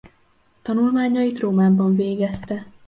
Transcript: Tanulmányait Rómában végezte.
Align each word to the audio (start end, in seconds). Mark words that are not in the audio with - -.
Tanulmányait 0.63 1.39
Rómában 1.39 1.95
végezte. 1.95 2.65